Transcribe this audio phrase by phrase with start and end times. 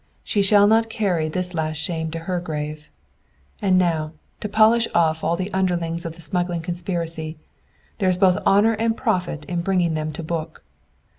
[0.23, 2.89] She shall not carry this last shame to her grave.
[3.61, 7.37] "And now, to polish off all the underlings of the smuggling conspiracy.
[7.99, 10.63] There is both honor and profit in bringing them to book.